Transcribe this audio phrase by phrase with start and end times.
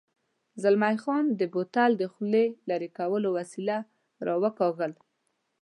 [0.61, 3.77] زلمی خان د بوتل د خولې لرې کولو وسیله
[4.25, 4.91] را وکاږل.